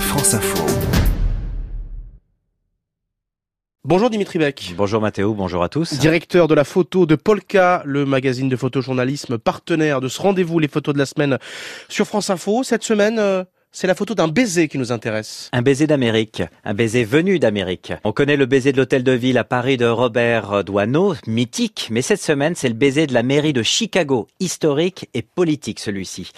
France 0.00 0.34
Info. 0.34 0.64
Bonjour 3.84 4.10
Dimitri 4.10 4.38
Beck. 4.38 4.74
Bonjour 4.76 5.00
Mathéo, 5.00 5.34
bonjour 5.34 5.62
à 5.62 5.68
tous. 5.68 5.94
Directeur 5.94 6.46
de 6.48 6.54
la 6.54 6.64
photo 6.64 7.06
de 7.06 7.16
Polka, 7.16 7.82
le 7.84 8.04
magazine 8.04 8.48
de 8.48 8.56
photojournalisme 8.56 9.38
partenaire 9.38 10.00
de 10.00 10.08
ce 10.08 10.20
rendez-vous 10.20 10.58
Les 10.58 10.68
photos 10.68 10.94
de 10.94 10.98
la 10.98 11.06
semaine 11.06 11.38
sur 11.88 12.06
France 12.06 12.30
Info. 12.30 12.62
Cette 12.62 12.84
semaine, 12.84 13.18
euh, 13.18 13.44
c'est 13.72 13.86
la 13.86 13.94
photo 13.94 14.14
d'un 14.14 14.28
baiser 14.28 14.68
qui 14.68 14.78
nous 14.78 14.90
intéresse. 14.92 15.50
Un 15.52 15.62
baiser 15.62 15.86
d'Amérique, 15.86 16.42
un 16.64 16.72
baiser 16.72 17.04
venu 17.04 17.38
d'Amérique. 17.38 17.92
On 18.04 18.12
connaît 18.12 18.36
le 18.36 18.46
baiser 18.46 18.72
de 18.72 18.78
l'hôtel 18.78 19.02
de 19.02 19.12
ville 19.12 19.36
à 19.36 19.44
Paris 19.44 19.76
de 19.76 19.84
Robert 19.84 20.64
Doisneau, 20.64 21.14
mythique, 21.26 21.88
mais 21.90 22.02
cette 22.02 22.22
semaine, 22.22 22.54
c'est 22.54 22.68
le 22.68 22.74
baiser 22.74 23.06
de 23.06 23.14
la 23.14 23.22
mairie 23.22 23.52
de 23.52 23.62
Chicago, 23.62 24.28
historique 24.40 25.10
et 25.12 25.22
politique 25.22 25.80
celui-ci. 25.80 26.30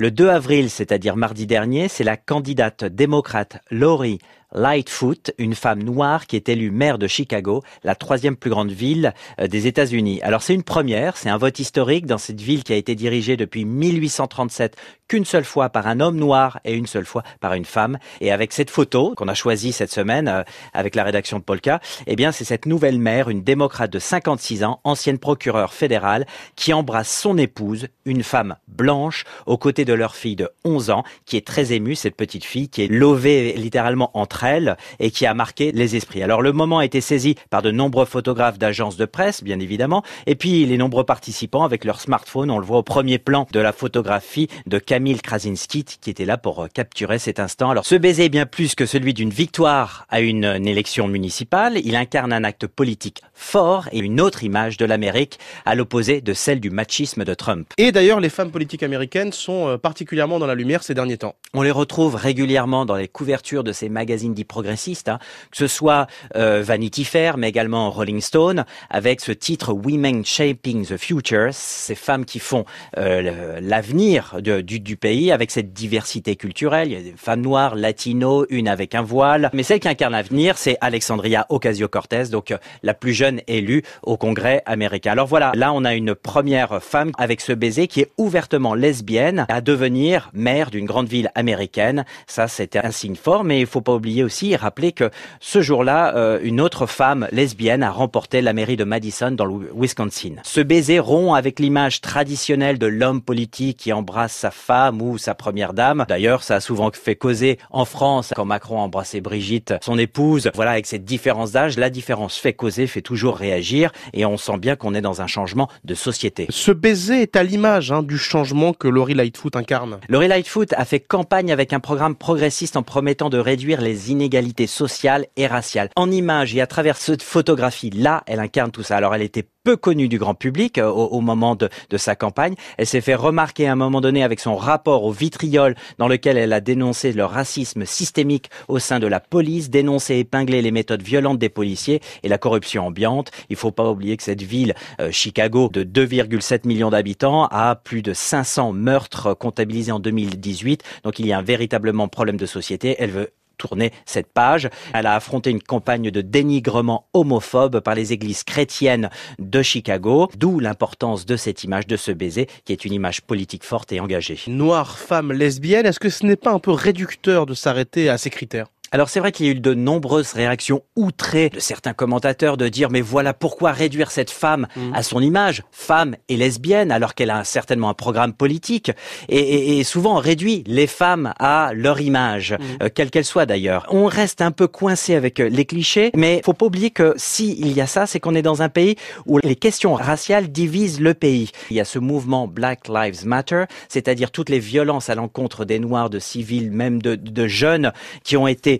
Le 0.00 0.10
2 0.10 0.30
avril, 0.30 0.70
c'est-à-dire 0.70 1.14
mardi 1.14 1.46
dernier, 1.46 1.88
c'est 1.88 2.04
la 2.04 2.16
candidate 2.16 2.86
démocrate 2.86 3.58
Lori 3.70 4.18
Lightfoot, 4.52 5.32
une 5.38 5.54
femme 5.54 5.82
noire 5.82 6.26
qui 6.26 6.36
est 6.36 6.48
élue 6.48 6.70
maire 6.70 6.98
de 6.98 7.06
Chicago, 7.06 7.62
la 7.84 7.94
troisième 7.94 8.36
plus 8.36 8.50
grande 8.50 8.72
ville 8.72 9.14
euh, 9.40 9.46
des 9.46 9.66
États-Unis. 9.66 10.20
Alors 10.22 10.42
c'est 10.42 10.54
une 10.54 10.62
première, 10.62 11.16
c'est 11.16 11.28
un 11.28 11.36
vote 11.36 11.58
historique 11.58 12.06
dans 12.06 12.18
cette 12.18 12.40
ville 12.40 12.64
qui 12.64 12.72
a 12.72 12.76
été 12.76 12.94
dirigée 12.94 13.36
depuis 13.36 13.64
1837 13.64 14.76
qu'une 15.08 15.24
seule 15.24 15.44
fois 15.44 15.70
par 15.70 15.86
un 15.86 16.00
homme 16.00 16.16
noir 16.16 16.60
et 16.64 16.74
une 16.74 16.86
seule 16.86 17.04
fois 17.04 17.22
par 17.40 17.54
une 17.54 17.64
femme. 17.64 17.98
Et 18.20 18.32
avec 18.32 18.52
cette 18.52 18.70
photo 18.70 19.14
qu'on 19.16 19.28
a 19.28 19.34
choisie 19.34 19.72
cette 19.72 19.92
semaine 19.92 20.28
euh, 20.28 20.42
avec 20.72 20.94
la 20.94 21.04
rédaction 21.04 21.38
de 21.38 21.44
Polka, 21.44 21.80
eh 22.06 22.16
bien 22.16 22.32
c'est 22.32 22.44
cette 22.44 22.66
nouvelle 22.66 22.98
maire, 22.98 23.28
une 23.28 23.42
démocrate 23.42 23.92
de 23.92 23.98
56 23.98 24.64
ans, 24.64 24.80
ancienne 24.84 25.18
procureure 25.18 25.72
fédérale, 25.72 26.26
qui 26.56 26.72
embrasse 26.72 27.10
son 27.10 27.38
épouse, 27.38 27.88
une 28.04 28.22
femme 28.22 28.56
blanche, 28.66 29.24
aux 29.46 29.58
côtés 29.58 29.84
de 29.84 29.89
leur 29.92 30.14
fille 30.14 30.36
de 30.36 30.48
11 30.64 30.90
ans, 30.90 31.04
qui 31.26 31.36
est 31.36 31.46
très 31.46 31.72
émue, 31.72 31.94
cette 31.94 32.16
petite 32.16 32.44
fille, 32.44 32.68
qui 32.68 32.82
est 32.82 32.88
lovée 32.88 33.54
littéralement 33.54 34.10
entre 34.14 34.44
elle 34.44 34.76
et 34.98 35.10
qui 35.10 35.26
a 35.26 35.34
marqué 35.34 35.72
les 35.72 35.96
esprits. 35.96 36.22
Alors 36.22 36.42
le 36.42 36.52
moment 36.52 36.78
a 36.78 36.84
été 36.84 37.00
saisi 37.00 37.36
par 37.50 37.62
de 37.62 37.70
nombreux 37.70 38.04
photographes 38.04 38.58
d'agences 38.58 38.96
de 38.96 39.06
presse, 39.06 39.42
bien 39.42 39.60
évidemment, 39.60 40.02
et 40.26 40.34
puis 40.34 40.66
les 40.66 40.76
nombreux 40.76 41.04
participants 41.04 41.64
avec 41.64 41.84
leur 41.84 42.00
smartphone. 42.00 42.50
On 42.50 42.58
le 42.58 42.66
voit 42.66 42.78
au 42.78 42.82
premier 42.82 43.18
plan 43.18 43.46
de 43.52 43.60
la 43.60 43.72
photographie 43.72 44.48
de 44.66 44.78
Camille 44.78 45.20
Krasinski 45.20 45.84
qui 45.84 46.10
était 46.10 46.24
là 46.24 46.36
pour 46.36 46.64
euh, 46.64 46.66
capturer 46.72 47.18
cet 47.18 47.40
instant. 47.40 47.70
Alors 47.70 47.86
ce 47.86 47.94
baiser 47.94 48.26
est 48.26 48.30
bien 48.30 48.46
plus 48.46 48.74
que 48.74 48.86
celui 48.86 49.14
d'une 49.14 49.30
victoire 49.30 50.06
à 50.08 50.20
une, 50.20 50.44
une 50.44 50.66
élection 50.66 51.08
municipale. 51.08 51.78
Il 51.84 51.96
incarne 51.96 52.32
un 52.32 52.44
acte 52.44 52.66
politique 52.66 53.22
fort 53.34 53.88
et 53.92 53.98
une 53.98 54.20
autre 54.20 54.44
image 54.44 54.76
de 54.76 54.84
l'Amérique 54.84 55.38
à 55.64 55.74
l'opposé 55.74 56.20
de 56.20 56.32
celle 56.32 56.60
du 56.60 56.70
machisme 56.70 57.24
de 57.24 57.34
Trump. 57.34 57.72
Et 57.78 57.92
d'ailleurs, 57.92 58.20
les 58.20 58.28
femmes 58.28 58.50
politiques 58.50 58.82
américaines 58.82 59.32
sont 59.32 59.68
euh, 59.68 59.78
particulièrement 59.80 60.38
dans 60.38 60.46
la 60.46 60.54
lumière 60.54 60.82
ces 60.82 60.94
derniers 60.94 61.18
temps. 61.18 61.34
On 61.52 61.62
les 61.62 61.70
retrouve 61.72 62.14
régulièrement 62.14 62.86
dans 62.86 62.94
les 62.94 63.08
couvertures 63.08 63.64
de 63.64 63.72
ces 63.72 63.88
magazines 63.88 64.34
dit 64.34 64.44
progressiste, 64.44 65.08
hein, 65.08 65.18
que 65.50 65.56
ce 65.56 65.66
soit 65.66 66.06
euh, 66.36 66.62
Vanity 66.62 67.04
Fair, 67.04 67.36
mais 67.36 67.48
également 67.48 67.90
Rolling 67.90 68.20
Stone, 68.20 68.64
avec 68.88 69.20
ce 69.20 69.32
titre 69.32 69.72
Women 69.72 70.24
Shaping 70.24 70.86
the 70.86 70.96
Future, 70.96 71.48
ces 71.52 71.94
femmes 71.94 72.24
qui 72.24 72.38
font 72.38 72.64
euh, 72.98 73.58
l'avenir 73.60 74.36
du, 74.40 74.96
pays 74.96 75.32
avec 75.32 75.50
cette 75.50 75.72
diversité 75.72 76.36
culturelle. 76.36 76.88
Il 76.88 76.92
y 76.92 76.96
a 76.96 77.02
des 77.02 77.16
femmes 77.16 77.40
noires, 77.40 77.74
latino, 77.74 78.46
une 78.50 78.68
avec 78.68 78.94
un 78.94 79.02
voile, 79.02 79.50
mais 79.52 79.62
celle 79.62 79.80
qui 79.80 79.88
incarne 79.88 80.12
l'avenir, 80.12 80.58
c'est 80.58 80.76
Alexandria 80.80 81.46
Ocasio-Cortez, 81.48 82.24
donc 82.30 82.50
euh, 82.50 82.58
la 82.82 82.94
plus 82.94 83.12
jeune 83.12 83.40
élue 83.46 83.82
au 84.02 84.16
Congrès 84.16 84.62
américain. 84.66 85.12
Alors 85.12 85.26
voilà, 85.26 85.52
là 85.54 85.72
on 85.72 85.84
a 85.84 85.94
une 85.94 86.14
première 86.14 86.82
femme 86.82 87.10
avec 87.18 87.40
ce 87.40 87.52
baiser 87.52 87.88
qui 87.88 88.00
est 88.00 88.10
ouvertement 88.18 88.74
lesbienne 88.74 89.46
devenir 89.60 90.30
maire 90.32 90.70
d'une 90.70 90.86
grande 90.86 91.08
ville 91.08 91.30
américaine. 91.34 92.04
Ça, 92.26 92.48
c'était 92.48 92.78
un 92.78 92.90
signe 92.90 93.16
fort, 93.16 93.44
mais 93.44 93.60
il 93.60 93.66
faut 93.66 93.80
pas 93.80 93.94
oublier 93.94 94.24
aussi 94.24 94.56
rappeler 94.56 94.92
que 94.92 95.10
ce 95.40 95.60
jour-là, 95.60 96.14
euh, 96.16 96.38
une 96.42 96.60
autre 96.60 96.86
femme 96.86 97.28
lesbienne 97.32 97.82
a 97.82 97.90
remporté 97.90 98.42
la 98.42 98.52
mairie 98.52 98.76
de 98.76 98.84
Madison 98.84 99.30
dans 99.30 99.44
le 99.44 99.70
Wisconsin. 99.74 100.36
Ce 100.42 100.60
baiser 100.60 100.98
rompt 100.98 101.36
avec 101.36 101.58
l'image 101.58 102.00
traditionnelle 102.00 102.78
de 102.78 102.86
l'homme 102.86 103.22
politique 103.22 103.78
qui 103.78 103.92
embrasse 103.92 104.32
sa 104.32 104.50
femme 104.50 105.02
ou 105.02 105.18
sa 105.18 105.34
première 105.34 105.72
dame. 105.72 106.04
D'ailleurs, 106.08 106.42
ça 106.42 106.56
a 106.56 106.60
souvent 106.60 106.90
fait 106.92 107.16
causer 107.16 107.58
en 107.70 107.84
France 107.84 108.32
quand 108.34 108.44
Macron 108.44 108.78
a 108.78 108.82
embrassé 108.82 109.20
Brigitte, 109.20 109.74
son 109.82 109.98
épouse. 109.98 110.50
Voilà, 110.54 110.72
avec 110.72 110.86
cette 110.86 111.04
différence 111.04 111.52
d'âge, 111.52 111.78
la 111.78 111.90
différence 111.90 112.36
fait 112.36 112.52
causer, 112.52 112.86
fait 112.86 113.02
toujours 113.02 113.36
réagir 113.36 113.92
et 114.12 114.24
on 114.24 114.36
sent 114.36 114.58
bien 114.58 114.76
qu'on 114.76 114.94
est 114.94 115.00
dans 115.00 115.22
un 115.22 115.26
changement 115.26 115.68
de 115.84 115.94
société. 115.94 116.46
Ce 116.50 116.72
baiser 116.72 117.22
est 117.22 117.36
à 117.36 117.42
l'image 117.42 117.92
hein, 117.92 118.02
du 118.02 118.18
changement 118.18 118.72
que 118.72 118.88
Laurie 118.88 119.14
Lightfoot 119.14 119.49
incarne. 119.56 119.98
Laurie 120.08 120.28
Lightfoot 120.28 120.72
a 120.74 120.84
fait 120.84 121.00
campagne 121.00 121.52
avec 121.52 121.72
un 121.72 121.80
programme 121.80 122.14
progressiste 122.14 122.76
en 122.76 122.82
promettant 122.82 123.30
de 123.30 123.38
réduire 123.38 123.80
les 123.80 124.10
inégalités 124.10 124.66
sociales 124.66 125.26
et 125.36 125.46
raciales. 125.46 125.90
En 125.96 126.10
images 126.10 126.54
et 126.54 126.60
à 126.60 126.66
travers 126.66 126.96
cette 126.96 127.22
photographie-là, 127.22 128.22
elle 128.26 128.40
incarne 128.40 128.70
tout 128.70 128.82
ça. 128.82 128.96
Alors 128.96 129.14
elle 129.14 129.22
était 129.22 129.46
peu 129.64 129.76
connue 129.76 130.08
du 130.08 130.18
grand 130.18 130.34
public 130.34 130.78
euh, 130.78 130.88
au, 130.88 131.20
moment 131.20 131.56
de, 131.56 131.68
sa 131.96 132.16
campagne. 132.16 132.54
Elle 132.78 132.86
s'est 132.86 133.00
fait 133.00 133.14
remarquer 133.14 133.66
à 133.68 133.72
un 133.72 133.76
moment 133.76 134.00
donné 134.00 134.22
avec 134.22 134.40
son 134.40 134.56
rapport 134.56 135.04
au 135.04 135.12
vitriol 135.12 135.74
dans 135.98 136.08
lequel 136.08 136.36
elle 136.38 136.52
a 136.52 136.60
dénoncé 136.60 137.12
le 137.12 137.24
racisme 137.24 137.84
systémique 137.84 138.50
au 138.68 138.78
sein 138.78 138.98
de 138.98 139.06
la 139.06 139.20
police, 139.20 139.70
dénoncé 139.70 140.14
et 140.14 140.20
épinglé 140.20 140.62
les 140.62 140.70
méthodes 140.70 141.02
violentes 141.02 141.38
des 141.38 141.48
policiers 141.48 142.00
et 142.22 142.28
la 142.28 142.38
corruption 142.38 142.86
ambiante. 142.86 143.30
Il 143.50 143.56
faut 143.56 143.72
pas 143.72 143.90
oublier 143.90 144.16
que 144.16 144.22
cette 144.22 144.42
ville, 144.42 144.74
euh, 145.00 145.10
Chicago, 145.10 145.68
de 145.72 145.84
2,7 145.84 146.66
millions 146.66 146.90
d'habitants, 146.90 147.46
a 147.46 147.74
plus 147.76 148.02
de 148.02 148.14
500 148.14 148.72
meurtres 148.72 149.34
comptabilisés 149.34 149.92
en 149.92 150.00
2018. 150.00 150.82
Donc 151.04 151.18
il 151.18 151.26
y 151.26 151.32
a 151.32 151.38
un 151.38 151.42
véritablement 151.42 152.08
problème 152.08 152.36
de 152.36 152.46
société. 152.46 152.96
Elle 152.98 153.10
veut 153.10 153.30
tourner 153.60 153.92
cette 154.06 154.32
page. 154.32 154.68
Elle 154.94 155.06
a 155.06 155.14
affronté 155.14 155.50
une 155.50 155.62
campagne 155.62 156.10
de 156.10 156.20
dénigrement 156.22 157.06
homophobe 157.12 157.80
par 157.80 157.94
les 157.94 158.12
églises 158.12 158.42
chrétiennes 158.42 159.10
de 159.38 159.62
Chicago, 159.62 160.28
d'où 160.36 160.58
l'importance 160.58 161.26
de 161.26 161.36
cette 161.36 161.62
image, 161.62 161.86
de 161.86 161.96
ce 161.96 162.10
baiser, 162.10 162.48
qui 162.64 162.72
est 162.72 162.84
une 162.84 162.92
image 162.92 163.20
politique 163.20 163.64
forte 163.64 163.92
et 163.92 164.00
engagée. 164.00 164.38
Noire, 164.46 164.98
femme, 164.98 165.32
lesbienne, 165.32 165.86
est-ce 165.86 166.00
que 166.00 166.08
ce 166.08 166.24
n'est 166.24 166.36
pas 166.36 166.52
un 166.52 166.58
peu 166.58 166.72
réducteur 166.72 167.46
de 167.46 167.54
s'arrêter 167.54 168.08
à 168.08 168.18
ces 168.18 168.30
critères? 168.30 168.66
Alors 168.92 169.08
c'est 169.08 169.20
vrai 169.20 169.30
qu'il 169.30 169.46
y 169.46 169.48
a 169.48 169.52
eu 169.52 169.60
de 169.60 169.74
nombreuses 169.74 170.32
réactions 170.32 170.82
outrées 170.96 171.50
de 171.50 171.60
certains 171.60 171.92
commentateurs 171.92 172.56
de 172.56 172.68
dire 172.68 172.90
mais 172.90 173.00
voilà 173.00 173.32
pourquoi 173.32 173.70
réduire 173.70 174.10
cette 174.10 174.30
femme 174.30 174.66
mm. 174.74 174.94
à 174.94 175.02
son 175.02 175.20
image, 175.20 175.62
femme 175.70 176.16
et 176.28 176.36
lesbienne, 176.36 176.90
alors 176.90 177.14
qu'elle 177.14 177.30
a 177.30 177.44
certainement 177.44 177.88
un 177.88 177.94
programme 177.94 178.32
politique, 178.32 178.90
et, 179.28 179.78
et, 179.78 179.84
souvent 179.84 180.16
on 180.16 180.20
réduit 180.20 180.64
les 180.66 180.88
femmes 180.88 181.32
à 181.38 181.70
leur 181.72 182.00
image, 182.00 182.52
mm. 182.52 182.82
euh, 182.82 182.88
quelle 182.92 183.10
qu'elle 183.10 183.24
soit 183.24 183.46
d'ailleurs. 183.46 183.86
On 183.90 184.06
reste 184.06 184.42
un 184.42 184.50
peu 184.50 184.66
coincé 184.66 185.14
avec 185.14 185.38
euh, 185.38 185.48
les 185.48 185.64
clichés, 185.64 186.10
mais 186.16 186.40
faut 186.44 186.52
pas 186.52 186.66
oublier 186.66 186.90
que 186.90 187.14
si 187.16 187.56
il 187.60 187.72
y 187.72 187.80
a 187.80 187.86
ça, 187.86 188.06
c'est 188.06 188.18
qu'on 188.18 188.34
est 188.34 188.42
dans 188.42 188.62
un 188.62 188.68
pays 188.68 188.96
où 189.26 189.38
les 189.38 189.56
questions 189.56 189.94
raciales 189.94 190.48
divisent 190.50 191.00
le 191.00 191.14
pays. 191.14 191.50
Il 191.70 191.76
y 191.76 191.80
a 191.80 191.84
ce 191.84 192.00
mouvement 192.00 192.48
Black 192.48 192.88
Lives 192.88 193.24
Matter, 193.24 193.64
c'est-à-dire 193.88 194.32
toutes 194.32 194.48
les 194.48 194.58
violences 194.58 195.10
à 195.10 195.14
l'encontre 195.14 195.64
des 195.64 195.78
Noirs, 195.78 196.10
de 196.10 196.18
civils, 196.18 196.72
même 196.72 197.00
de, 197.00 197.14
de 197.14 197.46
jeunes 197.46 197.92
qui 198.24 198.36
ont 198.36 198.48
été 198.48 198.79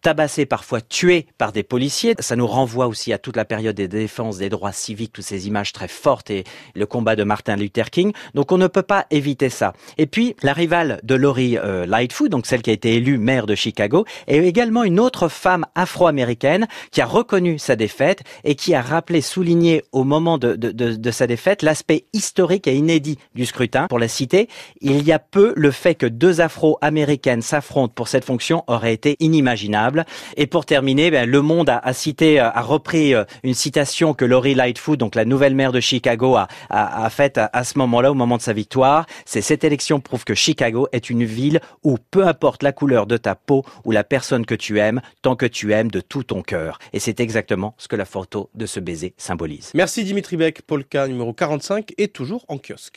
tabassés, 0.00 0.46
parfois 0.46 0.80
tués 0.80 1.26
par 1.38 1.52
des 1.52 1.62
policiers. 1.62 2.14
Ça 2.18 2.36
nous 2.36 2.46
renvoie 2.46 2.86
aussi 2.86 3.12
à 3.12 3.18
toute 3.18 3.36
la 3.36 3.44
période 3.44 3.76
des 3.76 3.88
défenses 3.88 4.38
des 4.38 4.48
droits 4.48 4.72
civiques, 4.72 5.12
toutes 5.12 5.24
ces 5.24 5.46
images 5.46 5.72
très 5.72 5.88
fortes 5.88 6.30
et 6.30 6.44
le 6.74 6.86
combat 6.86 7.16
de 7.16 7.24
Martin 7.24 7.56
Luther 7.56 7.90
King. 7.90 8.12
Donc 8.34 8.52
on 8.52 8.58
ne 8.58 8.66
peut 8.66 8.82
pas 8.82 9.06
éviter 9.10 9.50
ça. 9.50 9.72
Et 9.98 10.06
puis 10.06 10.36
la 10.42 10.52
rivale 10.52 11.00
de 11.02 11.14
Lori 11.14 11.58
euh, 11.58 11.86
Lightfoot, 11.86 12.30
donc 12.30 12.46
celle 12.46 12.62
qui 12.62 12.70
a 12.70 12.72
été 12.72 12.94
élue 12.94 13.18
maire 13.18 13.46
de 13.46 13.54
Chicago, 13.54 14.04
est 14.26 14.38
également 14.38 14.84
une 14.84 15.00
autre 15.00 15.28
femme 15.28 15.66
afro-américaine 15.74 16.66
qui 16.90 17.00
a 17.00 17.06
reconnu 17.06 17.58
sa 17.58 17.76
défaite 17.76 18.22
et 18.44 18.54
qui 18.54 18.74
a 18.74 18.82
rappelé, 18.82 19.20
souligné 19.20 19.82
au 19.92 20.04
moment 20.04 20.38
de, 20.38 20.54
de, 20.54 21.10
sa 21.10 21.26
défaite 21.26 21.62
l'aspect 21.62 22.04
historique 22.12 22.66
et 22.66 22.74
inédit 22.74 23.18
du 23.34 23.46
scrutin. 23.46 23.86
Pour 23.88 23.98
la 23.98 24.08
citer, 24.08 24.48
il 24.80 25.02
y 25.02 25.12
a 25.12 25.18
peu 25.18 25.52
le 25.56 25.70
fait 25.70 25.94
que 25.94 26.06
deux 26.06 26.40
afro-américaines 26.40 27.42
s'affrontent 27.42 27.92
pour 27.94 28.08
cette 28.08 28.24
fonction 28.24 28.64
aurait 28.66 28.94
été 28.94 29.16
inimaginable. 29.20 29.89
Et 30.36 30.46
pour 30.46 30.66
terminer, 30.66 31.10
ben, 31.10 31.28
Le 31.28 31.42
Monde 31.42 31.70
a, 31.70 31.92
cité, 31.92 32.40
euh, 32.40 32.50
a 32.50 32.62
repris 32.62 33.14
euh, 33.14 33.24
une 33.42 33.54
citation 33.54 34.14
que 34.14 34.24
Lori 34.24 34.54
Lightfoot, 34.54 34.98
donc 34.98 35.14
la 35.14 35.24
nouvelle 35.24 35.54
maire 35.54 35.72
de 35.72 35.80
Chicago, 35.80 36.36
a, 36.36 37.10
faite 37.10 37.38
à, 37.38 37.64
ce 37.64 37.78
moment-là, 37.78 38.10
au 38.10 38.14
moment 38.14 38.36
de 38.36 38.42
sa 38.42 38.52
victoire. 38.52 39.06
C'est 39.24 39.42
cette 39.42 39.64
élection 39.64 40.00
prouve 40.00 40.24
que 40.24 40.34
Chicago 40.34 40.88
est 40.92 41.10
une 41.10 41.24
ville 41.24 41.60
où 41.82 41.96
peu 42.10 42.26
importe 42.26 42.62
la 42.62 42.72
couleur 42.72 43.06
de 43.06 43.16
ta 43.16 43.34
peau 43.34 43.64
ou 43.84 43.92
la 43.92 44.04
personne 44.04 44.46
que 44.46 44.54
tu 44.54 44.78
aimes, 44.78 45.00
tant 45.22 45.36
que 45.36 45.46
tu 45.46 45.72
aimes 45.72 45.90
de 45.90 46.00
tout 46.00 46.22
ton 46.22 46.42
cœur. 46.42 46.78
Et 46.92 47.00
c'est 47.00 47.20
exactement 47.20 47.74
ce 47.78 47.88
que 47.88 47.96
la 47.96 48.04
photo 48.04 48.50
de 48.54 48.66
ce 48.66 48.80
baiser 48.80 49.14
symbolise. 49.16 49.72
Merci 49.74 50.04
Dimitri 50.04 50.36
Beck. 50.36 50.62
Polka 50.62 51.08
numéro 51.08 51.32
45 51.32 51.92
est 51.98 52.12
toujours 52.12 52.44
en 52.48 52.58
kiosque. 52.58 52.88